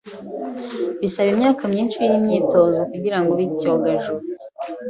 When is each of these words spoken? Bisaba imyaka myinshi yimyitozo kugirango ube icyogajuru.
Bisaba 1.01 1.29
imyaka 1.35 1.63
myinshi 1.71 1.97
yimyitozo 2.05 2.79
kugirango 2.91 3.29
ube 3.31 3.43
icyogajuru. 3.49 4.21